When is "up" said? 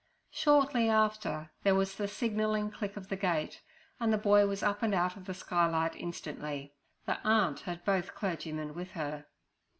4.63-4.81